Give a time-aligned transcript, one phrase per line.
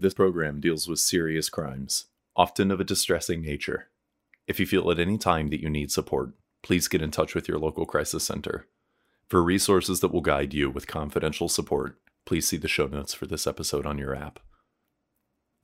[0.00, 2.04] This program deals with serious crimes,
[2.36, 3.88] often of a distressing nature.
[4.46, 7.48] If you feel at any time that you need support, please get in touch with
[7.48, 8.68] your local crisis center.
[9.26, 13.26] For resources that will guide you with confidential support, please see the show notes for
[13.26, 14.38] this episode on your app.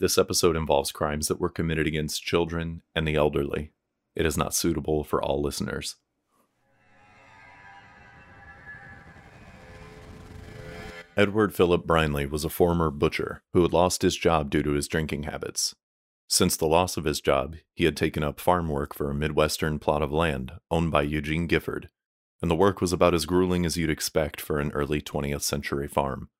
[0.00, 3.70] This episode involves crimes that were committed against children and the elderly.
[4.16, 5.94] It is not suitable for all listeners.
[11.16, 14.88] Edward Philip Brinley was a former butcher who had lost his job due to his
[14.88, 15.74] drinking habits.
[16.28, 19.78] Since the loss of his job, he had taken up farm work for a Midwestern
[19.78, 21.88] plot of land owned by Eugene Gifford,
[22.42, 25.86] and the work was about as grueling as you'd expect for an early 20th century
[25.86, 26.30] farm.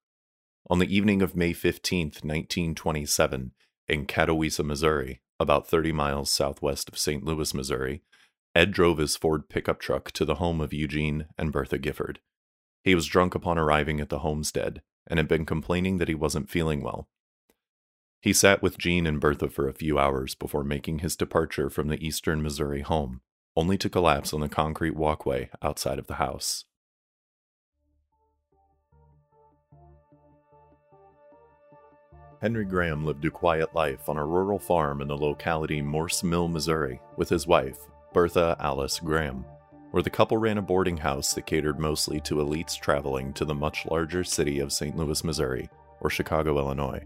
[0.69, 3.53] On the evening of May 15, 1927,
[3.87, 7.23] in Catawissa, Missouri, about 30 miles southwest of St.
[7.23, 8.03] Louis, Missouri,
[8.57, 12.19] Ed drove his Ford pickup truck to the home of Eugene and Bertha Gifford.
[12.85, 16.51] He was drunk upon arriving at the homestead and had been complaining that he wasn't
[16.51, 17.09] feeling well.
[18.21, 21.89] He sat with Gene and Bertha for a few hours before making his departure from
[21.89, 23.23] the eastern Missouri home,
[23.57, 26.67] only to collapse on the concrete walkway outside of the house.
[32.43, 36.49] Henry Graham lived a quiet life on a rural farm in the locality Morse Mill,
[36.49, 37.79] Missouri, with his wife,
[38.13, 39.47] Bertha Alice Graham
[39.95, 43.55] where the couple ran a boarding house that catered mostly to elites traveling to the
[43.55, 44.97] much larger city of St.
[44.97, 47.01] Louis, Missouri, or Chicago, Illinois.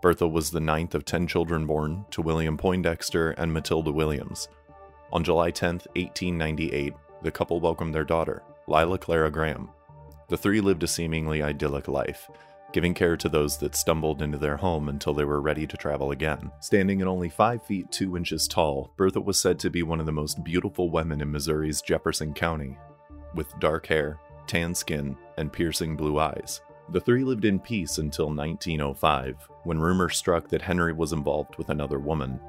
[0.00, 4.46] Bertha was the ninth of ten children born to William Poindexter and Matilda Williams.
[5.12, 9.68] On July 10, 1898, the couple welcomed their daughter, Lila Clara Graham.
[10.28, 12.30] The three lived a seemingly idyllic life,
[12.74, 16.10] giving care to those that stumbled into their home until they were ready to travel
[16.10, 16.50] again.
[16.58, 20.06] Standing at only 5 feet 2 inches tall, Bertha was said to be one of
[20.06, 22.76] the most beautiful women in Missouri's Jefferson County,
[23.36, 26.62] with dark hair, tan skin, and piercing blue eyes.
[26.90, 31.68] The three lived in peace until 1905, when rumor struck that Henry was involved with
[31.68, 32.40] another woman.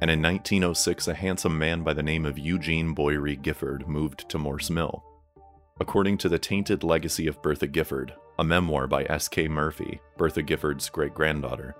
[0.00, 4.38] And in 1906, a handsome man by the name of Eugene Boyery Gifford moved to
[4.38, 5.04] Morse Mill.
[5.78, 9.48] According to the tainted legacy of Bertha Gifford, a memoir by S.K.
[9.48, 11.76] Murphy, Bertha Gifford's great granddaughter.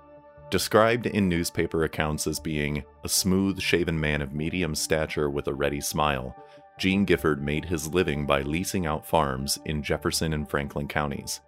[0.49, 5.53] Described in newspaper accounts as being a smooth shaven man of medium stature with a
[5.53, 6.35] ready smile,
[6.77, 11.41] Gene Gifford made his living by leasing out farms in Jefferson and Franklin counties.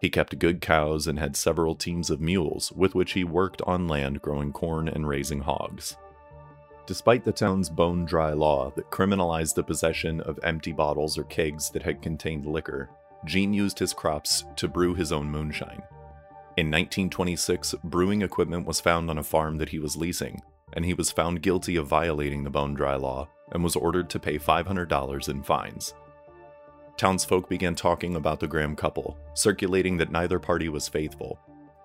[0.00, 3.86] He kept good cows and had several teams of mules with which he worked on
[3.86, 5.96] land growing corn and raising hogs.
[6.86, 11.70] Despite the town's bone dry law that criminalized the possession of empty bottles or kegs
[11.70, 12.90] that had contained liquor,
[13.24, 15.82] Gene used his crops to brew his own moonshine.
[16.56, 20.94] In 1926, brewing equipment was found on a farm that he was leasing, and he
[20.94, 25.28] was found guilty of violating the bone dry law and was ordered to pay $500
[25.28, 25.94] in fines.
[26.96, 31.38] Townsfolk began talking about the Graham couple, circulating that neither party was faithful.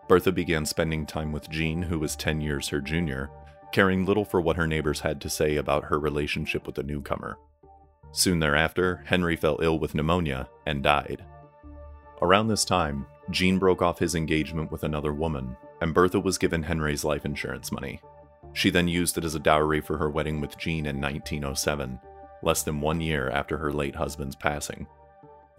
[0.07, 3.29] Bertha began spending time with Gene, who was 10 years her junior,
[3.71, 7.37] caring little for what her neighbors had to say about her relationship with the newcomer.
[8.11, 11.23] Soon thereafter, Henry fell ill with pneumonia and died.
[12.21, 16.63] Around this time, Gene broke off his engagement with another woman, and Bertha was given
[16.63, 18.01] Henry's life insurance money.
[18.53, 21.99] She then used it as a dowry for her wedding with Gene in 1907,
[22.41, 24.87] less than one year after her late husband's passing.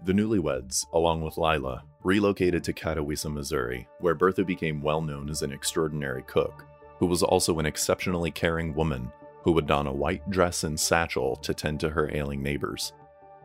[0.03, 5.41] The newlyweds, along with Lila, relocated to Catawissa, Missouri, where Bertha became well known as
[5.41, 6.65] an extraordinary cook,
[6.97, 9.11] who was also an exceptionally caring woman
[9.43, 12.93] who would don a white dress and satchel to tend to her ailing neighbors.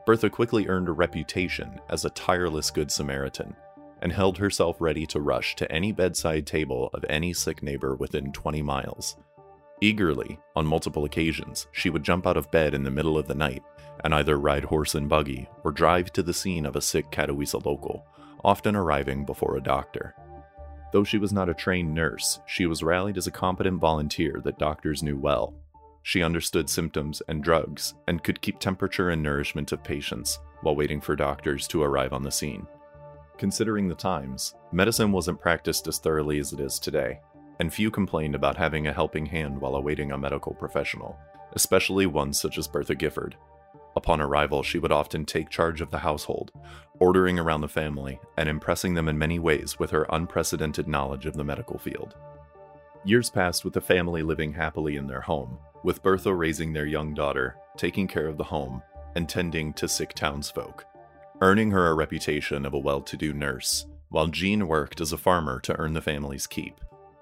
[0.06, 3.56] Bertha quickly earned a reputation as a tireless Good Samaritan
[4.02, 8.32] and held herself ready to rush to any bedside table of any sick neighbor within
[8.32, 9.16] 20 miles.
[9.80, 13.34] Eagerly, on multiple occasions, she would jump out of bed in the middle of the
[13.34, 13.62] night
[14.02, 17.64] and either ride horse and buggy or drive to the scene of a sick Catawissa
[17.64, 18.04] local,
[18.44, 20.14] often arriving before a doctor.
[20.92, 24.58] Though she was not a trained nurse, she was rallied as a competent volunteer that
[24.58, 25.54] doctors knew well
[26.06, 31.00] she understood symptoms and drugs and could keep temperature and nourishment of patients while waiting
[31.00, 32.66] for doctors to arrive on the scene.
[33.38, 37.20] Considering the times, medicine wasn't practiced as thoroughly as it is today,
[37.58, 41.18] and few complained about having a helping hand while awaiting a medical professional,
[41.54, 43.34] especially one such as Bertha Gifford.
[43.96, 46.52] Upon arrival, she would often take charge of the household,
[47.00, 51.34] ordering around the family and impressing them in many ways with her unprecedented knowledge of
[51.34, 52.14] the medical field.
[53.06, 57.14] Years passed with the family living happily in their home, with Bertha raising their young
[57.14, 58.82] daughter, taking care of the home,
[59.14, 60.84] and tending to sick townsfolk,
[61.40, 65.18] earning her a reputation of a well to do nurse, while Gene worked as a
[65.18, 66.80] farmer to earn the family's keep.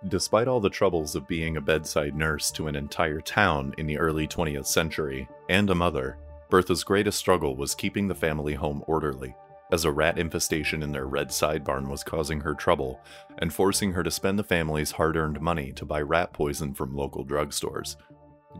[0.08, 3.98] Despite all the troubles of being a bedside nurse to an entire town in the
[3.98, 6.16] early 20th century, and a mother,
[6.50, 9.34] Bertha's greatest struggle was keeping the family home orderly,
[9.72, 13.00] as a rat infestation in their red side barn was causing her trouble
[13.38, 16.94] and forcing her to spend the family's hard earned money to buy rat poison from
[16.94, 17.96] local drugstores.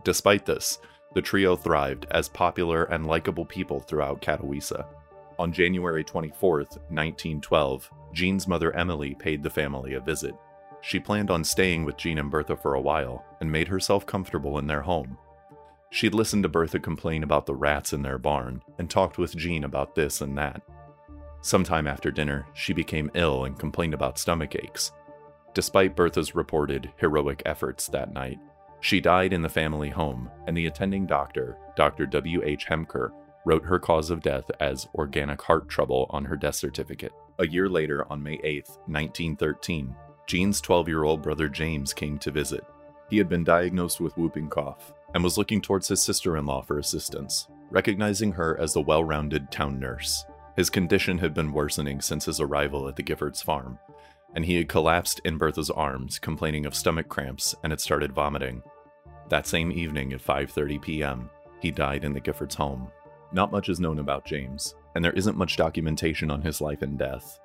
[0.03, 0.79] Despite this,
[1.13, 4.85] the trio thrived as popular and likable people throughout Catawissa.
[5.39, 10.35] On January 24, 1912, Gene's mother Emily paid the family a visit.
[10.81, 14.59] She planned on staying with Gene and Bertha for a while and made herself comfortable
[14.59, 15.17] in their home.
[15.89, 19.63] She'd listened to Bertha complain about the rats in their barn and talked with Gene
[19.63, 20.61] about this and that.
[21.41, 24.91] Sometime after dinner, she became ill and complained about stomach aches.
[25.53, 28.39] Despite Bertha's reported heroic efforts that night,
[28.83, 32.05] she died in the family home, and the attending doctor, Dr.
[32.05, 32.43] W.
[32.43, 32.65] H.
[32.65, 33.13] Hemker,
[33.45, 37.13] wrote her cause of death as organic heart trouble on her death certificate.
[37.39, 39.95] A year later, on May 8, 1913,
[40.27, 42.65] Gene's 12 year old brother James came to visit.
[43.09, 46.61] He had been diagnosed with whooping cough and was looking towards his sister in law
[46.61, 50.25] for assistance, recognizing her as the well rounded town nurse.
[50.57, 53.79] His condition had been worsening since his arrival at the Giffords farm,
[54.35, 58.61] and he had collapsed in Bertha's arms, complaining of stomach cramps and had started vomiting.
[59.33, 61.27] That same evening at 5:30 p.m.,
[61.59, 62.91] he died in the Giffords home.
[63.31, 66.99] Not much is known about James, and there isn't much documentation on his life and
[66.99, 67.39] death.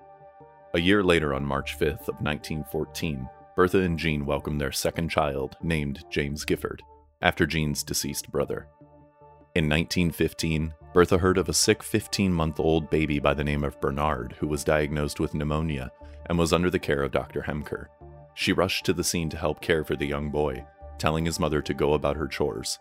[0.75, 3.27] A year later, on March 5th of 1914,
[3.57, 6.83] Bertha and Gene welcomed their second child, named James Gifford,
[7.23, 8.69] after Gene's deceased brother.
[9.55, 13.81] In 1915, Bertha heard of a sick 15 month old baby by the name of
[13.81, 15.91] Bernard who was diagnosed with pneumonia
[16.27, 17.41] and was under the care of Dr.
[17.41, 17.87] Hemker.
[18.35, 20.67] She rushed to the scene to help care for the young boy,
[20.99, 22.79] telling his mother to go about her chores.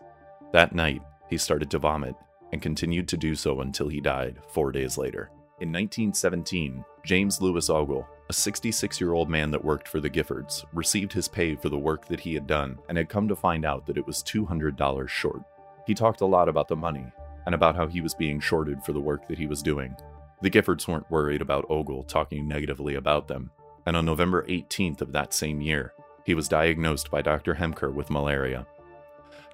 [0.52, 2.14] That night, he started to vomit
[2.52, 5.30] and continued to do so until he died four days later.
[5.60, 10.64] In 1917, James Lewis Ogle, a 66 year old man that worked for the Giffords,
[10.72, 13.64] received his pay for the work that he had done and had come to find
[13.64, 15.42] out that it was $200 short.
[15.86, 17.06] He talked a lot about the money
[17.46, 19.96] and about how he was being shorted for the work that he was doing.
[20.42, 23.50] The Giffords weren't worried about Ogle talking negatively about them,
[23.86, 25.92] and on November 18th of that same year,
[26.28, 27.54] he was diagnosed by Dr.
[27.54, 28.66] Hemker with malaria.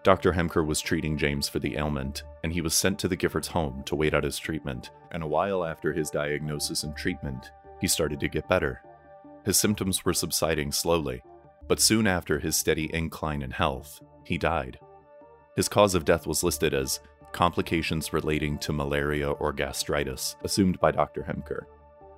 [0.03, 0.33] Dr.
[0.33, 3.85] Hemker was treating James for the ailment, and he was sent to the Giffords' home
[3.85, 4.91] to wait out his treatment.
[5.13, 8.83] And a while after his diagnosis and treatment, he started to get better.
[9.45, 11.23] His symptoms were subsiding slowly,
[11.69, 14.81] but soon after his steady incline in health, he died.
[15.55, 16.99] His cause of death was listed as
[17.31, 21.23] complications relating to malaria or gastritis, assumed by Dr.
[21.23, 21.67] Hemker.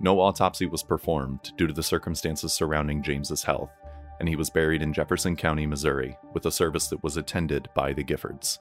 [0.00, 3.70] No autopsy was performed due to the circumstances surrounding James's health,
[4.20, 7.92] and he was buried in Jefferson County, Missouri, with a service that was attended by
[7.92, 8.58] the Giffords.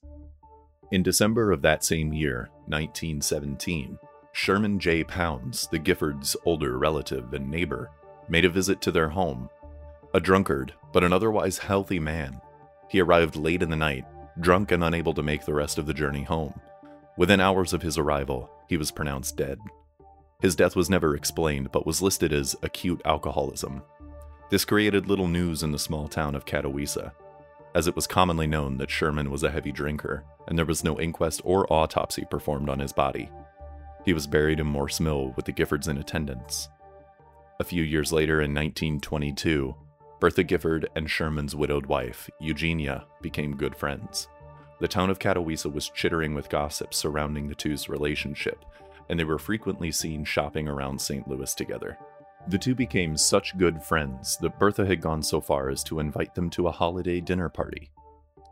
[0.92, 3.98] In December of that same year, 1917,
[4.34, 5.04] Sherman J.
[5.04, 7.90] Pounds, the Giffords' older relative and neighbor,
[8.28, 9.50] made a visit to their home.
[10.14, 12.40] A drunkard, but an otherwise healthy man,
[12.88, 14.06] he arrived late in the night,
[14.40, 16.60] drunk and unable to make the rest of the journey home.
[17.18, 19.60] Within hours of his arrival, he was pronounced dead.
[20.42, 23.82] His death was never explained, but was listed as acute alcoholism,
[24.50, 27.12] this created little news in the small town of Catawissa,
[27.74, 31.00] as it was commonly known that Sherman was a heavy drinker, and there was no
[31.00, 33.30] inquest or autopsy performed on his body.
[34.06, 36.70] He was buried in Morse Mill with the Giffords in attendance.
[37.60, 39.76] A few years later, in 1922,
[40.20, 44.28] Bertha Gifford and Sherman's widowed wife, Eugenia, became good friends.
[44.80, 48.64] The town of Catawissa was chittering with gossip surrounding the two's relationship,
[49.10, 51.28] and they were frequently seen shopping around St.
[51.28, 51.98] Louis together.
[52.48, 56.36] The two became such good friends that Bertha had gone so far as to invite
[56.36, 57.90] them to a holiday dinner party.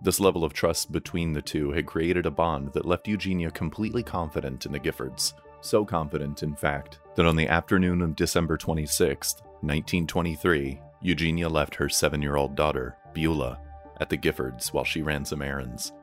[0.02, 4.02] This level of trust between the two had created a bond that left Eugenia completely
[4.02, 5.34] confident in the Giffords.
[5.62, 11.88] So confident, in fact, that on the afternoon of December 26, 1923, Eugenia left her
[11.88, 13.60] seven year old daughter, Beulah,
[14.02, 15.94] at the Giffords while she ran some errands.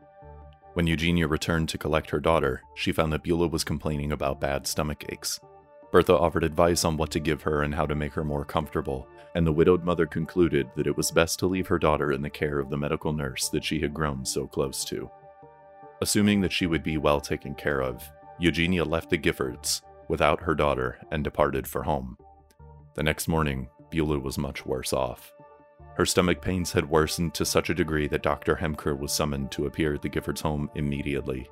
[0.74, 4.66] When Eugenia returned to collect her daughter, she found that Beulah was complaining about bad
[4.66, 5.40] stomach aches.
[5.92, 9.08] Bertha offered advice on what to give her and how to make her more comfortable,
[9.34, 12.30] and the widowed mother concluded that it was best to leave her daughter in the
[12.30, 15.10] care of the medical nurse that she had grown so close to.
[16.00, 20.54] Assuming that she would be well taken care of, Eugenia left the Giffords without her
[20.54, 22.16] daughter and departed for home.
[22.94, 25.32] The next morning, Beulah was much worse off.
[25.96, 28.56] Her stomach pains had worsened to such a degree that Dr.
[28.56, 31.48] Hemker was summoned to appear at the Giffords' home immediately.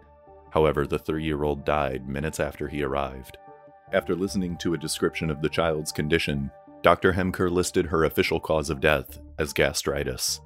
[0.51, 3.37] However, the three year old died minutes after he arrived.
[3.91, 6.51] After listening to a description of the child's condition,
[6.83, 7.13] Dr.
[7.13, 10.41] Hemker listed her official cause of death as gastritis.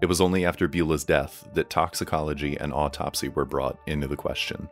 [0.00, 4.68] It was only after Beulah's death that toxicology and autopsy were brought into the question.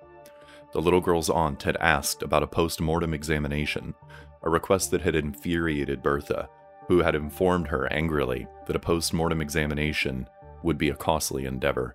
[0.72, 3.94] The little girl's aunt had asked about a post mortem examination,
[4.42, 6.48] a request that had infuriated Bertha,
[6.88, 10.28] who had informed her angrily that a post mortem examination
[10.64, 11.94] would be a costly endeavor.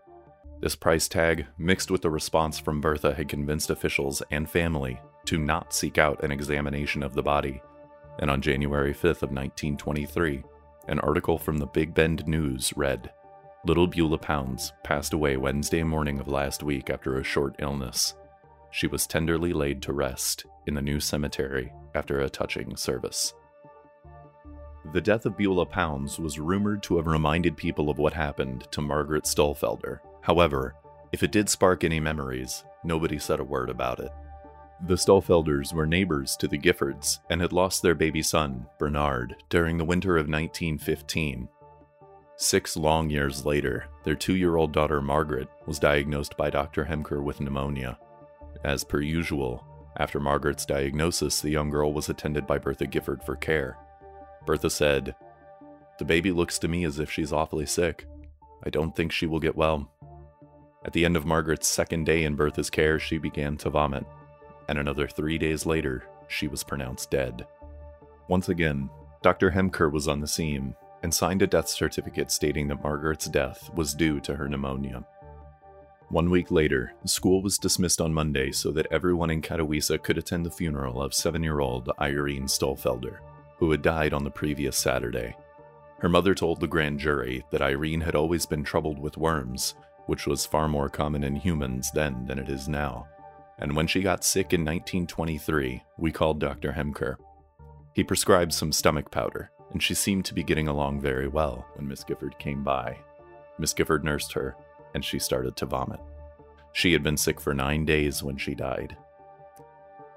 [0.61, 5.37] This price tag, mixed with the response from Bertha, had convinced officials and family to
[5.37, 7.61] not seek out an examination of the body,
[8.19, 10.43] and on January 5th of 1923,
[10.87, 13.11] an article from the Big Bend News read,
[13.65, 18.15] Little Beulah Pounds passed away Wednesday morning of last week after a short illness.
[18.71, 23.33] She was tenderly laid to rest in the new cemetery after a touching service.
[24.93, 28.79] The death of Beulah Pounds was rumored to have reminded people of what happened to
[28.79, 29.99] Margaret Stolfelder.
[30.21, 30.75] However,
[31.11, 34.11] if it did spark any memories, nobody said a word about it.
[34.85, 39.77] The Stolfelders were neighbors to the Giffords and had lost their baby son, Bernard, during
[39.77, 41.49] the winter of 1915.
[42.35, 46.85] Six long years later, their two year old daughter Margaret was diagnosed by Dr.
[46.85, 47.97] Hemker with pneumonia.
[48.63, 49.65] As per usual,
[49.97, 53.77] after Margaret's diagnosis, the young girl was attended by Bertha Gifford for care.
[54.45, 55.15] Bertha said,
[55.97, 58.05] The baby looks to me as if she's awfully sick.
[58.63, 59.91] I don't think she will get well.
[60.85, 64.05] At the end of Margaret's second day in Bertha's care, she began to vomit
[64.67, 67.45] and another three days later, she was pronounced dead.
[68.27, 68.89] Once again,
[69.21, 69.51] Dr.
[69.51, 73.93] Hemker was on the scene and signed a death certificate stating that Margaret's death was
[73.93, 75.05] due to her pneumonia.
[76.09, 80.45] One week later, school was dismissed on Monday so that everyone in Catawissa could attend
[80.45, 83.17] the funeral of seven year old Irene Stolfelder,
[83.57, 85.35] who had died on the previous Saturday.
[85.99, 90.27] Her mother told the grand jury that Irene had always been troubled with worms, which
[90.27, 93.07] was far more common in humans then than it is now,
[93.59, 96.73] and when she got sick in 1923, we called Dr.
[96.73, 97.15] Hemker.
[97.93, 101.87] He prescribed some stomach powder, and she seemed to be getting along very well when
[101.87, 102.97] Miss Gifford came by.
[103.57, 104.55] Miss Gifford nursed her,
[104.93, 105.99] and she started to vomit.
[106.73, 108.95] She had been sick for nine days when she died.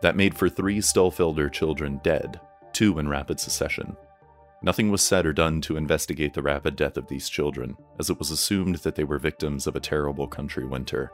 [0.03, 2.41] That made for three Stolfelder children dead,
[2.73, 3.97] two in rapid succession.
[4.63, 8.19] Nothing was said or done to investigate the rapid death of these children, as it
[8.19, 11.11] was assumed that they were victims of a terrible country winter.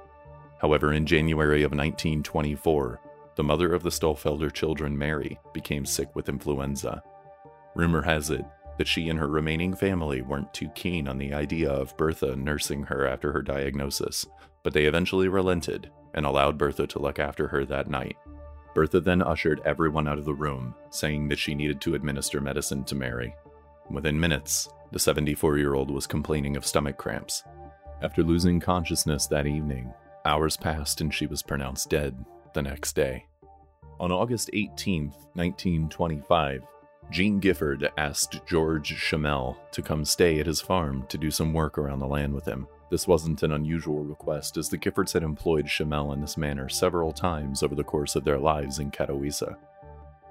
[0.61, 3.01] However, in January of 1924,
[3.37, 7.03] the mother of the Stolfelder children, Mary, became sick with influenza.
[7.75, 8.45] Rumor has it
[8.79, 12.83] that she and her remaining family weren't too keen on the idea of Bertha nursing
[12.85, 14.27] her after her diagnosis,
[14.63, 18.17] but they eventually relented and allowed Bertha to look after her that night.
[18.75, 22.85] Bertha then ushered everyone out of the room, saying that she needed to administer medicine
[22.85, 23.35] to Mary.
[23.91, 27.43] Within minutes, the 74 year old was complaining of stomach cramps.
[28.03, 29.93] After losing consciousness that evening,
[30.27, 33.27] Hours passed and she was pronounced dead the next day.
[34.01, 35.05] On August 18,
[35.35, 36.63] 1925,
[37.11, 41.79] Gene Gifford asked George Schamel to come stay at his farm to do some work
[41.79, 42.67] around the land with him.
[42.91, 47.13] This wasn't an unusual request, as the Giffords had employed Schamel in this manner several
[47.13, 49.57] times over the course of their lives in Catawissa.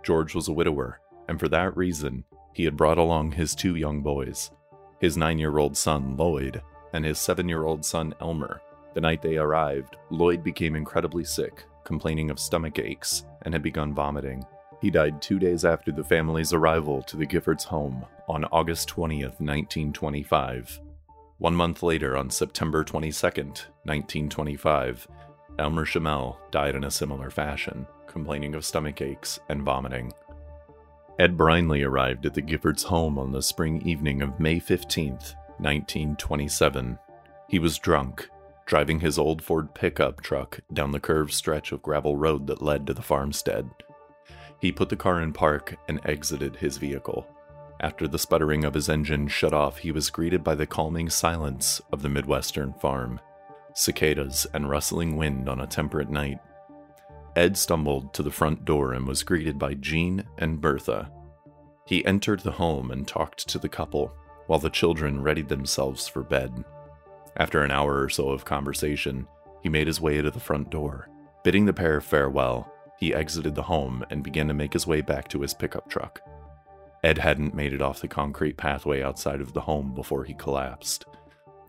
[0.03, 0.99] George was a widower,
[1.29, 4.51] and for that reason, he had brought along his two young boys
[4.99, 6.61] his nine year old son, Lloyd,
[6.93, 8.61] and his seven year old son, Elmer,
[8.95, 13.93] the night they arrived, Lloyd became incredibly sick, complaining of stomach aches, and had begun
[13.93, 14.43] vomiting.
[14.81, 19.41] He died two days after the family's arrival to the Giffords' home on August 20th,
[19.41, 20.79] 1925.
[21.39, 25.07] One month later, on September 22nd, 1925,
[25.59, 30.13] Elmer Schamel died in a similar fashion, complaining of stomach aches and vomiting.
[31.19, 36.97] Ed Brinley arrived at the Giffords' home on the spring evening of May 15th, 1927.
[37.49, 38.29] He was drunk
[38.65, 42.88] driving his old Ford pickup truck down the curved stretch of gravel road that led
[42.88, 43.69] to the farmstead.
[44.60, 47.27] He put the car in park and exited his vehicle.
[47.79, 51.81] After the sputtering of his engine shut off, he was greeted by the calming silence
[51.91, 53.19] of the Midwestern farm,
[53.74, 56.39] cicadas and rustling wind on a temperate night.
[57.36, 61.12] Ed stumbled to the front door and was greeted by Gene and Bertha.
[61.86, 64.13] He entered the home and talked to the couple
[64.48, 66.63] while the children readied themselves for bed.
[67.38, 69.27] After an hour or so of conversation,
[69.62, 71.10] he made his way to the front door.
[71.44, 75.27] Bidding the pair farewell, he exited the home and began to make his way back
[75.30, 76.22] to his pickup truck.
[77.04, 81.06] Ed hadn't made it off the concrete pathway outside of the home before he collapsed.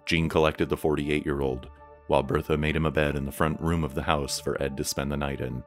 [0.07, 1.69] Gene collected the 48 year old,
[2.07, 4.77] while Bertha made him a bed in the front room of the house for Ed
[4.77, 5.65] to spend the night in.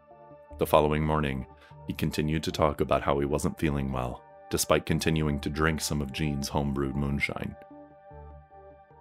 [0.59, 1.45] The following morning,
[1.87, 6.01] he continued to talk about how he wasn't feeling well, despite continuing to drink some
[6.01, 7.55] of Gene's homebrewed moonshine.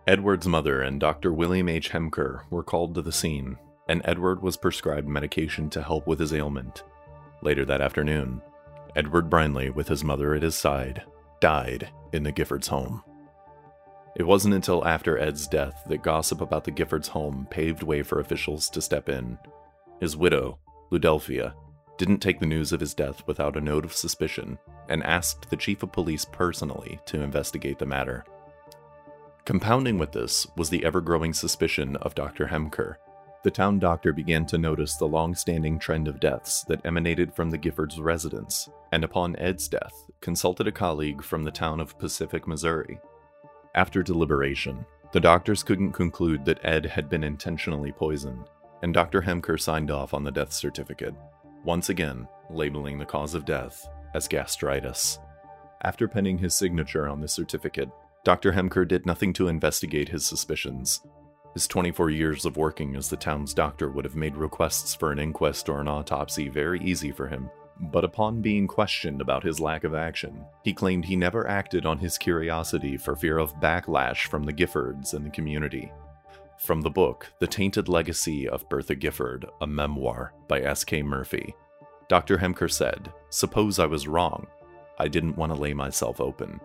[0.09, 1.35] Edward's mother and Dr.
[1.35, 1.91] William H.
[1.91, 3.59] Hemker were called to the scene,
[3.91, 6.83] and Edward was prescribed medication to help with his ailment.
[7.43, 8.41] Later that afternoon,
[8.97, 11.03] Edward Brinley, with his mother at his side,
[11.41, 13.05] died in the Giffords' home.
[14.17, 18.19] It wasn't until after Ed's death that gossip about the Giffords' home paved way for
[18.19, 19.37] officials to step in.
[20.01, 20.59] His widow,
[20.91, 21.53] Ludelphia,
[21.99, 24.57] didn't take the news of his death without a note of suspicion
[24.89, 28.25] and asked the chief of police personally to investigate the matter.
[29.49, 32.49] Compounding with this was the ever growing suspicion of Dr.
[32.49, 32.97] Hemker.
[33.45, 37.49] the town doctor began to notice the long standing trend of deaths that emanated from
[37.49, 42.47] the Giffords' residence, and upon Ed's death, consulted a colleague from the town of Pacific,
[42.47, 43.01] Missouri.
[43.75, 48.51] After deliberation, the doctors couldn't conclude that Ed had been intentionally poisoned,
[48.83, 49.23] and Dr.
[49.23, 51.15] Hemker signed off on the death certificate,
[51.65, 55.19] once again labeling the cause of death as gastritis.
[55.85, 57.89] After penning his signature on the certificate,
[58.29, 58.53] Dr.
[58.53, 61.01] Hemker did nothing to investigate his suspicions.
[61.55, 65.19] His 24 years of working as the town's doctor would have made requests for an
[65.19, 67.49] inquest or an autopsy very easy for him,
[67.81, 71.97] but upon being questioned about his lack of action, he claimed he never acted on
[71.97, 75.91] his curiosity for fear of backlash from the Giffords and the community.
[76.59, 81.03] From the book, The Tainted Legacy of Bertha Gifford, a memoir by S.K.
[81.03, 81.55] Murphy,
[82.09, 82.37] Dr.
[82.37, 84.49] Hemker said, Suppose I was wrong.
[84.99, 86.61] I didn't want to lay myself open.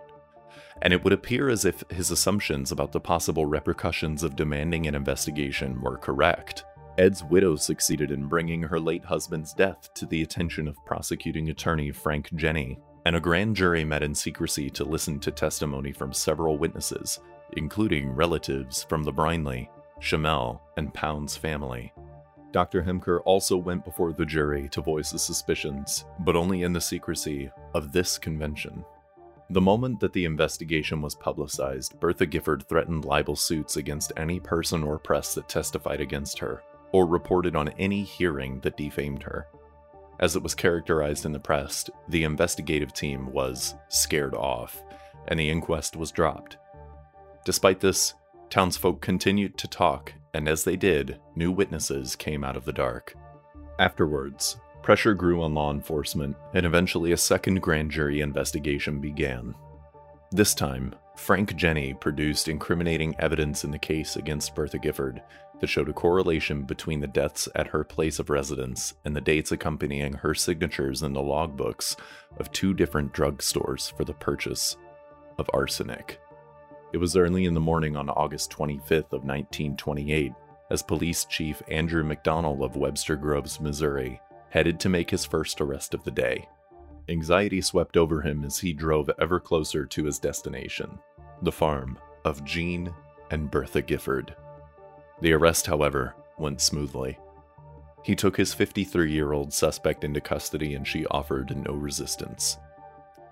[0.82, 4.96] And it would appear as if his assumptions about the possible repercussions of demanding an
[4.96, 6.66] investigation were correct.
[6.98, 11.92] Ed's widow succeeded in bringing her late husband's death to the attention of prosecuting attorney
[11.92, 16.58] Frank Jenny, and a grand jury met in secrecy to listen to testimony from several
[16.58, 17.20] witnesses,
[17.58, 21.92] including relatives from the Brinley, Schimmel, and Pounds family.
[22.52, 22.84] Dr.
[22.84, 27.50] Hemker also went before the jury to voice his suspicions, but only in the secrecy
[27.74, 28.86] of this convention.
[29.50, 34.84] The moment that the investigation was publicized, Bertha Gifford threatened libel suits against any person
[34.84, 39.48] or press that testified against her, or reported on any hearing that defamed her.
[40.20, 44.82] As it was characterized in the press, the investigative team was scared off,
[45.28, 46.58] and the inquest was dropped.
[47.46, 48.14] Despite this,
[48.50, 53.16] townsfolk continued to talk and as they did, new witnesses came out of the dark.
[53.80, 59.56] Afterwards, pressure grew on law enforcement, and eventually a second grand jury investigation began.
[60.32, 65.22] This time, Frank Jenney produced incriminating evidence in the case against Bertha Gifford
[65.60, 69.52] that showed a correlation between the deaths at her place of residence and the dates
[69.52, 71.96] accompanying her signatures in the logbooks
[72.38, 74.76] of two different drugstores for the purchase
[75.38, 76.20] of arsenic.
[76.92, 80.34] It was early in the morning on August 25th of 1928
[80.70, 84.20] as Police Chief Andrew McDonnell of Webster Groves, Missouri,
[84.54, 86.48] headed to make his first arrest of the day.
[87.10, 91.00] Anxiety swept over him as he drove ever closer to his destination,
[91.42, 92.94] the farm of Gene
[93.32, 94.36] and Bertha Gifford.
[95.22, 97.18] The arrest, however, went smoothly.
[98.04, 102.60] He took his 53 year old suspect into custody and she offered no resistance.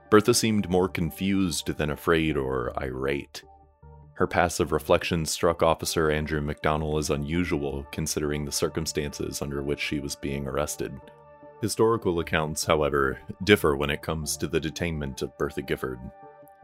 [0.09, 3.43] Bertha seemed more confused than afraid or irate.
[4.21, 9.99] Her passive reflection struck Officer Andrew McDonnell as unusual considering the circumstances under which she
[9.99, 10.93] was being arrested.
[11.59, 15.99] Historical accounts, however, differ when it comes to the detainment of Bertha Gifford.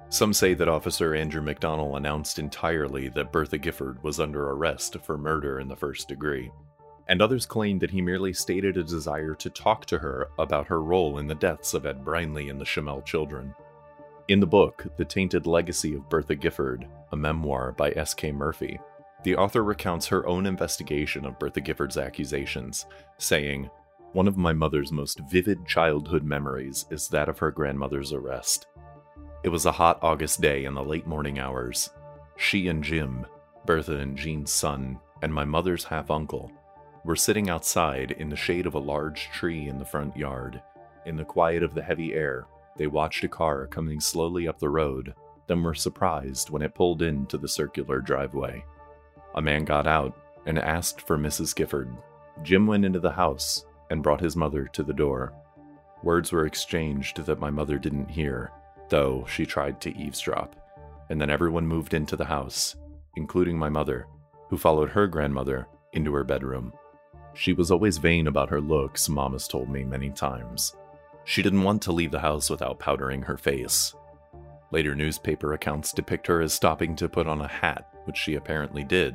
[0.09, 5.17] Some say that Officer Andrew McDonnell announced entirely that Bertha Gifford was under arrest for
[5.17, 6.51] murder in the first degree,
[7.07, 10.83] and others claim that he merely stated a desire to talk to her about her
[10.83, 13.55] role in the deaths of Ed Brinley and the Schimmel children.
[14.27, 18.33] In the book, The Tainted Legacy of Bertha Gifford, a memoir by S.K.
[18.33, 18.77] Murphy,
[19.23, 22.87] the author recounts her own investigation of Bertha Gifford's accusations,
[23.17, 23.69] saying,
[24.11, 28.67] One of my mother's most vivid childhood memories is that of her grandmother's arrest.
[29.45, 31.89] It was a hot August day in the late morning hours.
[32.35, 33.25] She and Jim,
[33.65, 36.51] Bertha and Gene's son, and my mother's half uncle,
[37.05, 40.61] were sitting outside in the shade of a large tree in the front yard.
[41.05, 42.45] In the quiet of the heavy air,
[42.77, 45.13] they watched a car coming slowly up the road,
[45.47, 48.63] then were surprised when it pulled into the circular driveway.
[49.35, 51.55] A man got out and asked for Mrs.
[51.55, 51.95] Gifford.
[52.43, 55.33] Jim went into the house and brought his mother to the door.
[56.03, 58.51] Words were exchanged that my mother didn't hear,
[58.89, 60.55] though she tried to eavesdrop,
[61.09, 62.75] and then everyone moved into the house,
[63.15, 64.07] including my mother,
[64.49, 66.71] who followed her grandmother into her bedroom.
[67.33, 70.75] She was always vain about her looks, Mama's told me many times.
[71.27, 73.93] She didn't want to leave the house without powdering her face.
[74.71, 78.85] Later newspaper accounts depict her as stopping to put on a hat, which she apparently
[78.85, 79.13] did,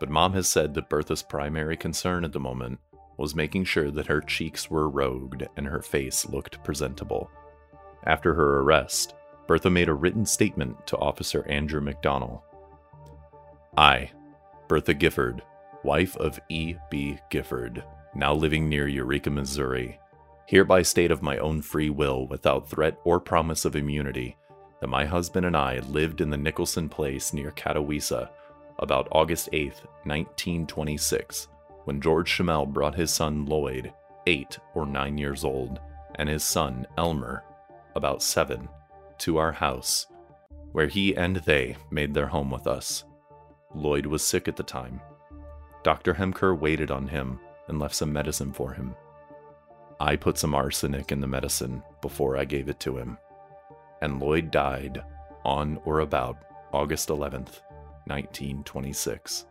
[0.00, 2.80] but mom has said that Bertha's primary concern at the moment
[3.16, 7.30] was making sure that her cheeks were rogued and her face looked presentable.
[8.02, 9.14] After her arrest,
[9.46, 12.42] Bertha made a written statement to Officer Andrew McDonnell.
[13.78, 14.10] I,
[14.66, 15.42] Bertha Gifford,
[15.84, 16.74] wife of E.
[16.90, 17.18] B.
[17.30, 17.84] Gifford,
[18.16, 20.00] now living near Eureka, Missouri,
[20.46, 24.36] hereby state of my own free will, without threat or promise of immunity,
[24.80, 28.30] that my husband and I lived in the Nicholson place near Catawissa
[28.78, 29.68] about August 8,
[30.04, 31.48] 1926,
[31.84, 33.92] when George Schimmel brought his son Lloyd,
[34.26, 35.80] eight or nine years old,
[36.16, 37.42] and his son Elmer,
[37.94, 38.68] about seven,
[39.18, 40.06] to our house,
[40.72, 43.04] where he and they made their home with us.
[43.74, 45.00] Lloyd was sick at the time.
[45.82, 46.14] Dr.
[46.14, 48.94] Hemker waited on him and left some medicine for him.
[49.98, 53.18] I put some arsenic in the medicine before I gave it to him,
[54.02, 55.02] and Lloyd died
[55.44, 56.36] on or about
[56.72, 57.60] August 11th,
[58.06, 59.46] 1926.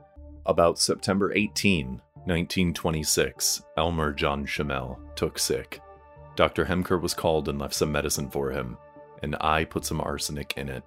[0.45, 1.87] About September 18,
[2.25, 5.79] 1926, Elmer John Schimmel took sick.
[6.35, 6.65] Dr.
[6.65, 8.77] Hemker was called and left some medicine for him,
[9.23, 10.83] and I put some arsenic in it,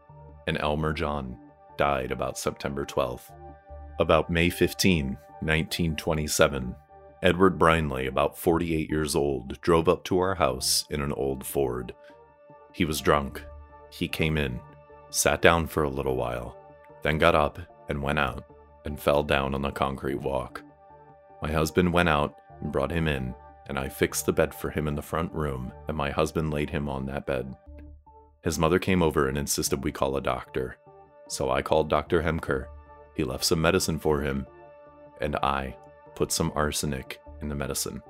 [0.46, 1.36] and Elmer John
[1.76, 3.32] died about September 12th.
[3.98, 5.06] About May 15,
[5.40, 6.74] 1927,
[7.20, 11.92] Edward Brinley, about 48 years old, drove up to our house in an old Ford.
[12.72, 13.42] He was drunk.
[13.90, 14.60] He came in,
[15.10, 16.56] sat down for a little while,
[17.02, 18.44] then got up and went out
[18.84, 20.62] and fell down on the concrete walk.
[21.42, 23.34] My husband went out and brought him in,
[23.66, 26.70] and I fixed the bed for him in the front room, and my husband laid
[26.70, 27.52] him on that bed.
[28.44, 30.76] His mother came over and insisted we call a doctor.
[31.26, 32.22] So I called Dr.
[32.22, 32.66] Hemker.
[33.16, 34.46] He left some medicine for him,
[35.20, 35.74] and I
[36.18, 38.02] put some arsenic in the medicine.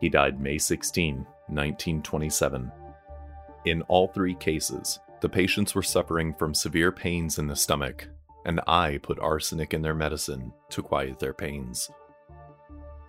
[0.00, 2.72] He died May 16, 1927.
[3.66, 8.08] In all three cases, the patients were suffering from severe pains in the stomach,
[8.46, 11.90] and I put arsenic in their medicine to quiet their pains.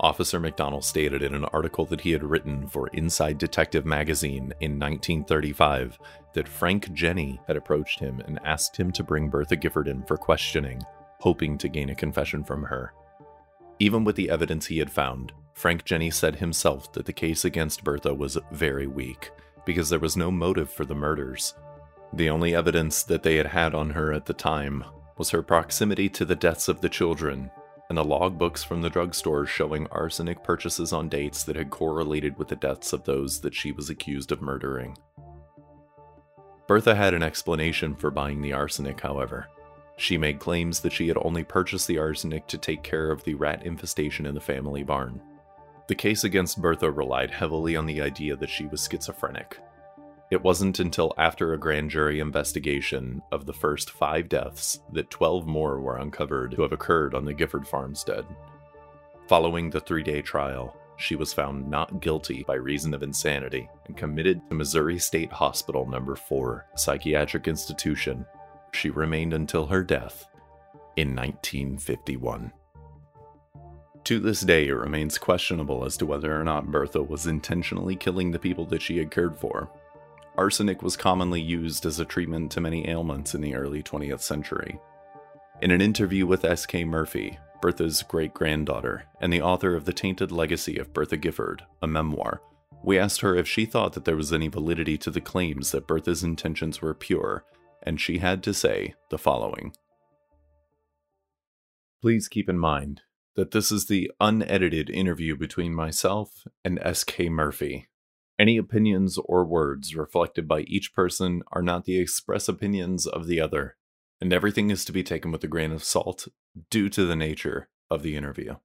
[0.02, 4.78] Officer McDonnell stated in an article that he had written for Inside Detective magazine in
[4.78, 5.98] 1935
[6.34, 10.18] that Frank Jenny had approached him and asked him to bring Bertha Gifford in for
[10.18, 10.82] questioning,
[11.20, 12.92] hoping to gain a confession from her.
[13.82, 17.84] Even with the evidence he had found, Frank Jenny said himself that the case against
[17.84, 19.32] Bertha was very weak
[19.66, 21.56] because there was no motive for the murders.
[22.14, 24.84] The only evidence that they had had on her at the time
[25.18, 27.50] was her proximity to the deaths of the children
[27.90, 32.50] and the logbooks from the drugstore showing arsenic purchases on dates that had correlated with
[32.50, 34.96] the deaths of those that she was accused of murdering.
[36.68, 39.48] Bertha had an explanation for buying the arsenic, however.
[39.98, 43.36] She made claims that she had only purchased the arsenic to take care of the
[43.36, 45.22] rat infestation in the family barn.
[45.88, 49.60] The case against Bertha relied heavily on the idea that she was schizophrenic,
[50.32, 55.46] it wasn't until after a grand jury investigation of the first five deaths that 12
[55.46, 58.26] more were uncovered to have occurred on the Gifford farmstead.
[59.28, 63.98] Following the three day trial, she was found not guilty by reason of insanity and
[63.98, 68.26] committed to Missouri State Hospital Number 4 psychiatric institution.
[68.74, 70.28] She remained until her death
[70.96, 72.52] in 1951.
[74.06, 78.32] To this day, it remains questionable as to whether or not Bertha was intentionally killing
[78.32, 79.70] the people that she had cared for,
[80.38, 84.80] arsenic was commonly used as a treatment to many ailments in the early 20th century.
[85.62, 86.86] In an interview with S.K.
[86.86, 91.88] Murphy, Bertha's great granddaughter, and the author of The Tainted Legacy of Bertha Gifford, a
[91.88, 92.42] memoir,
[92.84, 95.86] we asked her if she thought that there was any validity to the claims that
[95.86, 97.44] Bertha's intentions were pure,
[97.84, 99.74] and she had to say the following
[102.02, 103.02] Please keep in mind
[103.36, 107.30] that this is the unedited interview between myself and S.K.
[107.30, 107.88] Murphy,
[108.42, 113.40] any opinions or words reflected by each person are not the express opinions of the
[113.40, 113.78] other,
[114.20, 116.28] and everything is to be taken with a grain of salt
[116.72, 118.56] due to the nature of the interview.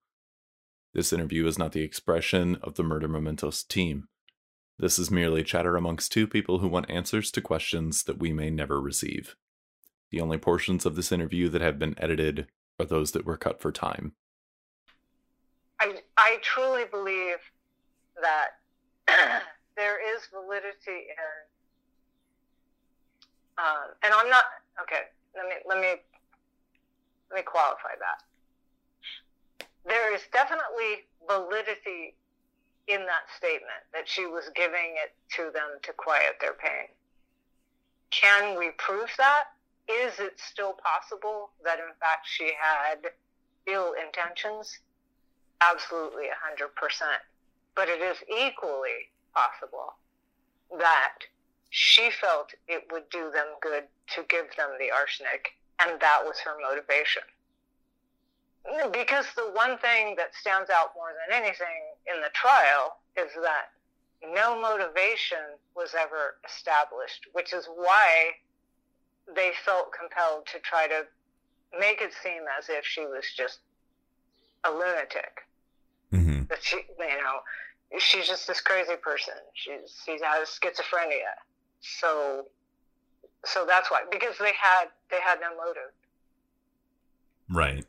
[0.95, 4.09] This interview is not the expression of the Murder Mementos team.
[4.79, 8.51] This is merely chatter amongst two people who want answers to questions that we may
[8.51, 9.35] never receive.
[10.11, 13.61] The only portions of this interview that have been edited are those that were cut
[13.63, 14.13] for time.
[15.81, 17.39] I, I truly believe
[18.21, 18.49] that
[19.77, 21.33] there is validity in,
[23.59, 24.45] uh, and I'm not
[24.83, 25.09] okay.
[25.35, 25.95] Let me let me
[27.31, 29.67] let me qualify that.
[29.87, 32.15] There is definitely validity
[32.89, 36.89] in that statement that she was giving it to them to quiet their pain.
[38.11, 39.45] Can we prove that?
[39.89, 43.11] Is it still possible that in fact she had
[43.67, 44.79] ill intentions?
[45.61, 46.71] Absolutely, 100%.
[47.75, 49.95] But it is equally possible
[50.79, 51.19] that
[51.71, 56.39] she felt it would do them good to give them the arsenic, and that was
[56.39, 57.23] her motivation.
[58.93, 63.71] Because the one thing that stands out more than anything in the trial is that
[64.35, 68.33] no motivation was ever established, which is why
[69.35, 71.05] they felt compelled to try to
[71.79, 73.59] make it seem as if she was just
[74.65, 75.43] a lunatic.
[76.13, 76.45] Mm-hmm.
[76.49, 77.41] That she, you know,
[77.99, 79.35] she's just this crazy person.
[79.55, 81.35] She's she has schizophrenia.
[81.81, 82.47] So
[83.45, 85.93] so that's why because they had they had no motive.
[87.49, 87.85] Right.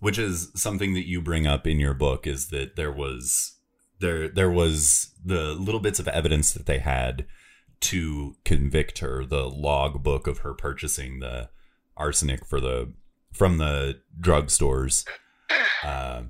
[0.00, 3.58] Which is something that you bring up in your book is that there was
[4.00, 7.26] there there was the little bits of evidence that they had
[7.80, 11.50] to convict her, the log book of her purchasing the
[11.96, 12.92] arsenic for the
[13.32, 15.04] from the drugstores
[15.82, 16.24] Uh,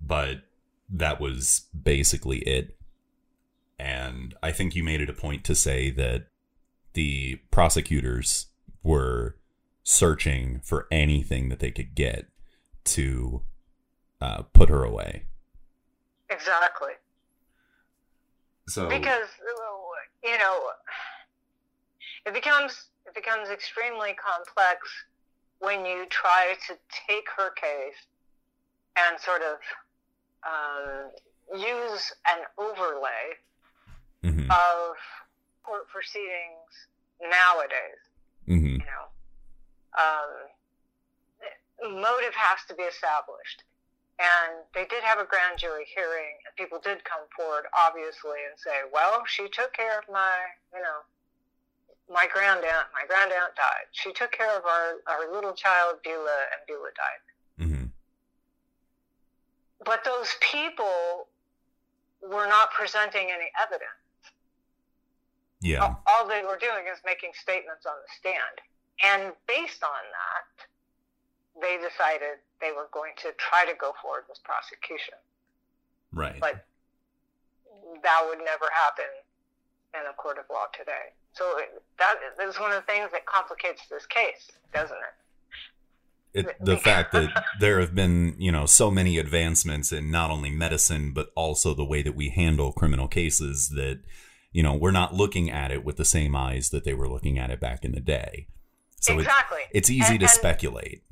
[0.00, 0.42] but
[0.88, 2.76] that was basically it.
[3.78, 6.28] And I think you made it a point to say that
[6.94, 8.46] the prosecutors
[8.82, 9.36] were
[9.84, 12.26] searching for anything that they could get
[12.86, 13.42] to
[14.20, 15.24] uh, put her away.
[16.30, 16.92] Exactly.
[18.68, 19.28] So because
[20.24, 20.70] you know
[22.24, 24.80] it becomes it becomes extremely complex
[25.60, 26.74] when you try to
[27.08, 27.94] take her case
[28.96, 29.58] and sort of
[30.44, 31.10] um,
[31.58, 33.36] use an overlay
[34.24, 34.50] Mhm.
[34.50, 34.96] of
[35.62, 36.88] court proceedings
[37.20, 38.00] nowadays.
[38.48, 38.80] Mhm.
[38.80, 39.08] You know,
[39.98, 40.50] um,
[41.82, 43.64] motive has to be established,
[44.18, 48.58] and they did have a grand jury hearing, and people did come forward, obviously, and
[48.58, 50.36] say, "Well, she took care of my,
[50.72, 51.00] you know,
[52.08, 52.86] my grandaunt.
[52.94, 53.86] My grandaunt died.
[53.92, 57.90] She took care of our our little child Beulah, and Beulah died." Mhm.
[59.84, 61.28] But those people
[62.22, 63.92] were not presenting any evidence.
[65.60, 65.80] yeah.
[65.80, 68.60] All, all they were doing is making statements on the stand.
[69.02, 70.55] And based on that,
[71.60, 75.14] they decided they were going to try to go forward with prosecution.
[76.12, 76.38] Right.
[76.40, 76.64] But
[78.02, 79.10] that would never happen
[79.94, 81.12] in a court of law today.
[81.32, 85.14] So it- that is one of the things that complicates this case, doesn't it?
[86.48, 90.50] it, the fact that there have been you know so many advancements in not only
[90.50, 94.00] medicine but also the way that we handle criminal cases that
[94.52, 97.38] you know we're not looking at it with the same eyes that they were looking
[97.38, 98.46] at it back in the day
[99.00, 99.60] so it- exactly.
[99.70, 101.02] it's easy And- to and- speculate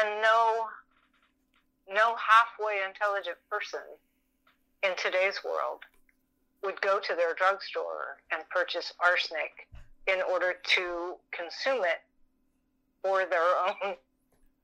[0.00, 0.66] and no
[1.92, 3.80] no halfway intelligent person
[4.82, 5.80] in today's world
[6.62, 9.68] would go to their drugstore and purchase arsenic
[10.06, 12.02] in order to consume it
[13.02, 13.40] for their
[13.84, 13.94] own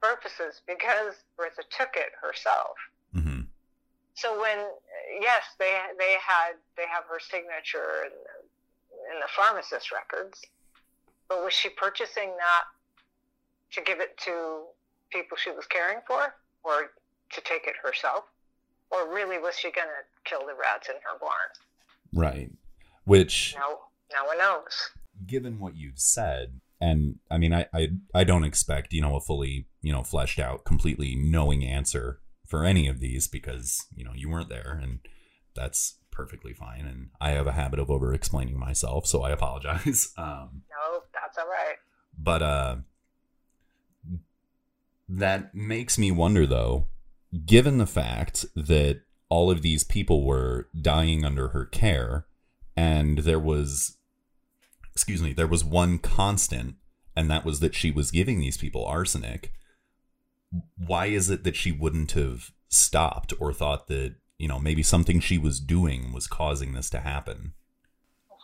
[0.03, 2.77] purposes because Bertha took it herself.
[3.12, 3.42] hmm
[4.14, 4.59] So when
[5.20, 10.42] yes, they they had they have her signature in the, in the pharmacist records,
[11.29, 12.64] but was she purchasing that
[13.73, 14.64] to give it to
[15.14, 16.90] people she was caring for, or
[17.33, 18.24] to take it herself,
[18.90, 21.50] or really was she going to kill the rats in her barn?
[22.16, 22.50] right
[23.07, 23.79] which No,
[24.12, 24.90] no one knows.
[25.27, 29.20] given what you've said and i mean I, I i don't expect you know a
[29.20, 34.12] fully you know fleshed out completely knowing answer for any of these because you know
[34.14, 35.00] you weren't there and
[35.57, 40.12] that's perfectly fine and i have a habit of over explaining myself so i apologize
[40.16, 41.77] um No, that's all right.
[42.16, 42.77] but uh
[45.09, 46.88] that makes me wonder though
[47.47, 52.27] given the fact that all of these people were dying under her care
[52.77, 53.97] and there was
[54.93, 56.77] excuse me there was one constant
[57.17, 59.53] and that was that she was giving these people arsenic
[60.77, 65.21] why is it that she wouldn't have stopped or thought that you know maybe something
[65.21, 67.53] she was doing was causing this to happen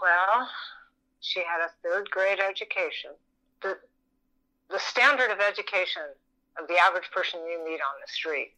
[0.01, 0.49] Well,
[1.21, 3.11] she had a third grade education.
[3.63, 3.79] The,
[4.71, 6.03] the standard of education
[6.61, 8.53] of the average person you meet on the street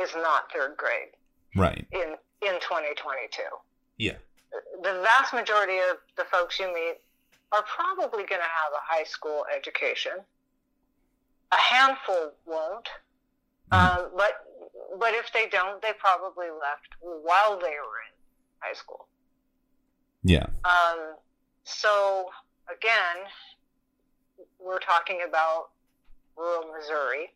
[0.00, 1.12] is not third grade
[1.54, 3.42] right in, in 2022.
[3.98, 4.12] yeah
[4.82, 6.96] The vast majority of the folks you meet
[7.52, 10.12] are probably going to have a high school education.
[11.52, 12.88] A handful won't.
[13.72, 14.46] Um, but
[14.98, 18.14] but if they don't, they probably left while they were in
[18.60, 19.06] high school.
[20.22, 21.16] yeah Um,
[21.64, 22.26] so
[22.68, 23.26] again,
[24.60, 25.70] we're talking about
[26.36, 27.32] rural Missouri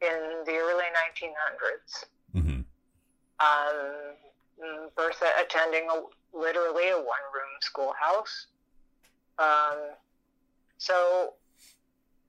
[0.00, 2.04] in the early 1900s.
[2.32, 2.60] hmm
[3.40, 6.02] Um, Bertha attending a,
[6.36, 8.46] literally a one-room schoolhouse.
[9.38, 9.96] Um,
[10.78, 11.34] so,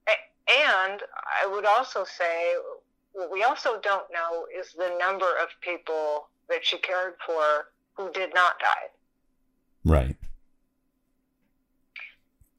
[0.07, 1.01] and
[1.41, 2.55] I would also say
[3.13, 8.11] what we also don't know is the number of people that she cared for who
[8.11, 8.89] did not die.
[9.85, 10.17] Right.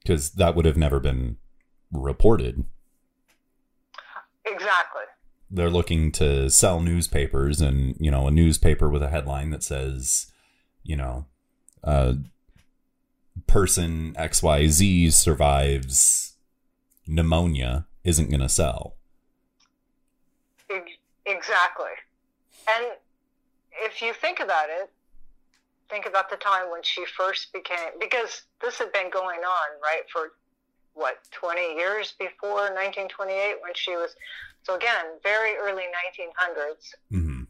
[0.01, 1.37] Because that would have never been
[1.91, 2.65] reported.
[5.55, 10.31] They're looking to sell newspapers, and, you know, a newspaper with a headline that says,
[10.83, 11.25] you know,
[11.83, 12.13] uh,
[13.47, 16.35] person XYZ survives
[17.07, 18.95] pneumonia isn't going to sell.
[21.25, 21.91] Exactly.
[22.75, 22.91] And
[23.81, 24.91] if you think about it,
[25.89, 30.01] think about the time when she first became, because this had been going on, right,
[30.11, 30.33] for
[30.93, 34.15] what, 20 years before 1928 when she was,
[34.65, 36.93] so again, very early 1900s.
[37.11, 37.43] hmm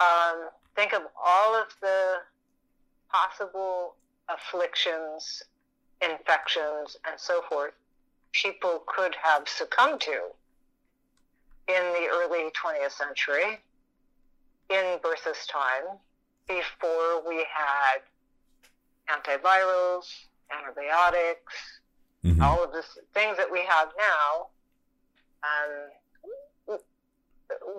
[0.00, 2.18] Um, think of all of the
[3.10, 3.96] possible
[4.28, 5.42] afflictions,
[6.00, 7.72] infections, and so forth
[8.32, 10.20] people could have succumbed to
[11.68, 13.58] in the early 20th century,
[14.70, 15.98] in Bertha's time,
[16.46, 18.00] before we had
[19.10, 20.06] antivirals,
[20.50, 21.80] antibiotics,
[22.24, 22.42] mm-hmm.
[22.42, 22.82] all of the
[23.14, 24.46] things that we have now.
[25.42, 25.90] Um,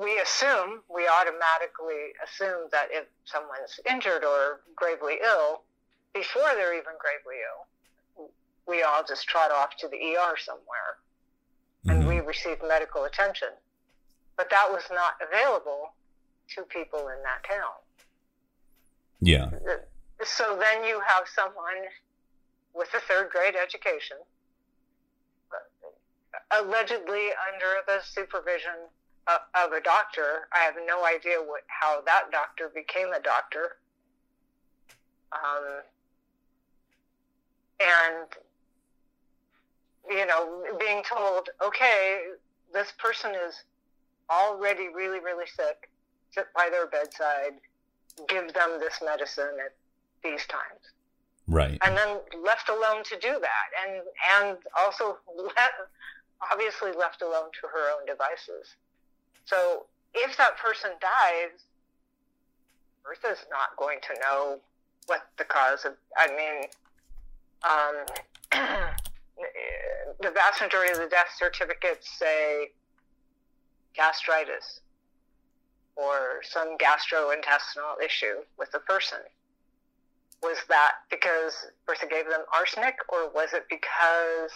[0.02, 5.62] we assume, we automatically assume that if someone's injured or gravely ill,
[6.14, 8.30] before they're even gravely ill,
[8.68, 10.98] we all just trot off to the ER somewhere
[11.86, 12.10] and mm-hmm.
[12.10, 13.50] we receive medical attention.
[14.38, 15.94] But that was not available
[16.56, 17.76] to people in that town.
[19.22, 19.50] Yeah.
[20.24, 21.88] So then you have someone
[22.74, 24.18] with a third grade education,
[26.52, 28.90] allegedly under the supervision
[29.56, 30.48] of a doctor.
[30.54, 33.78] I have no idea what how that doctor became a doctor.
[35.32, 35.82] Um,
[37.80, 38.28] and
[40.10, 42.22] you know, being told, okay,
[42.74, 43.64] this person is
[44.30, 45.90] already really, really sick,
[46.32, 47.60] sit by their bedside,
[48.28, 49.76] give them this medicine at
[50.24, 50.94] these times.
[51.48, 51.80] Right.
[51.86, 53.68] And then left alone to do that.
[53.84, 54.02] And
[54.38, 55.72] and also let,
[56.52, 58.76] obviously left alone to her own devices.
[59.46, 61.64] So if that person dies,
[63.04, 64.60] Bertha's not going to know
[65.08, 66.70] what the cause of I mean
[67.64, 68.06] um,
[70.22, 72.72] the vast majority of the death certificates say
[73.96, 74.82] gastritis
[75.96, 79.20] or some gastrointestinal issue with the person.
[80.42, 81.54] Was that because
[81.86, 84.52] Bertha gave them arsenic, or was it because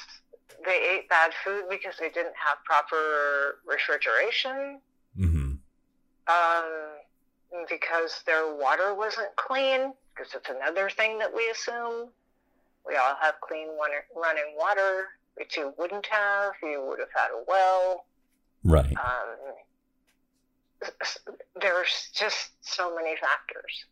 [0.65, 4.79] they ate bad food because they didn't have proper refrigeration?
[5.17, 5.53] Mm-hmm.
[6.27, 12.09] Um, because their water wasn't clean, because it's another thing that we assume.
[12.85, 13.67] We all have clean
[14.15, 16.53] running water, which you wouldn't have.
[16.61, 18.05] You would have had a well.
[18.63, 18.95] Right.
[18.97, 19.37] Um,
[21.61, 23.85] there's just so many factors.